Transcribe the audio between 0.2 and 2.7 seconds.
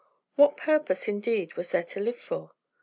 What purpose indeed was there to live for?